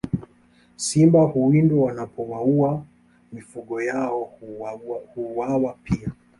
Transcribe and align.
Simba 0.77 1.21
huwindwa 1.25 1.85
wanapowaua 1.85 2.83
mifugo 3.33 3.81
yao 3.81 4.23
hwauwa 5.15 5.73
pia 5.83 6.11